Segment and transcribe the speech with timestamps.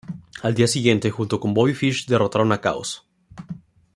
[0.41, 3.07] Al día siguiente, junto con Bobby Fish, derrotaron a Chaos.